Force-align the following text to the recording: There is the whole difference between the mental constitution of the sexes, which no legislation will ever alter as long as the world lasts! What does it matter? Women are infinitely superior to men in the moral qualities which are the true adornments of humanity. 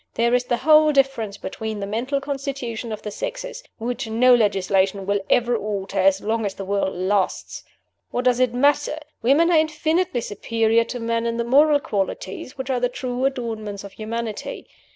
There 0.15 0.33
is 0.33 0.45
the 0.45 0.57
whole 0.57 0.91
difference 0.91 1.37
between 1.37 1.79
the 1.79 1.85
mental 1.85 2.19
constitution 2.19 2.91
of 2.91 3.03
the 3.03 3.11
sexes, 3.11 3.61
which 3.77 4.09
no 4.09 4.33
legislation 4.33 5.05
will 5.05 5.21
ever 5.29 5.55
alter 5.55 5.99
as 5.99 6.21
long 6.21 6.43
as 6.43 6.55
the 6.55 6.65
world 6.65 6.95
lasts! 6.97 7.63
What 8.09 8.25
does 8.25 8.39
it 8.39 8.51
matter? 8.51 8.97
Women 9.21 9.51
are 9.51 9.59
infinitely 9.59 10.21
superior 10.21 10.85
to 10.85 10.99
men 10.99 11.27
in 11.27 11.37
the 11.37 11.43
moral 11.43 11.79
qualities 11.79 12.57
which 12.57 12.71
are 12.71 12.79
the 12.79 12.89
true 12.89 13.25
adornments 13.25 13.83
of 13.83 13.91
humanity. 13.91 14.67